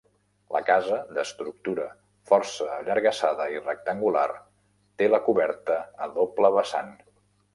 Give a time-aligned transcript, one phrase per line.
[0.53, 1.83] La casa, d'estructura
[2.31, 4.25] força allargassada i rectangular
[5.01, 5.77] té la coberta
[6.07, 6.91] a doble vessant.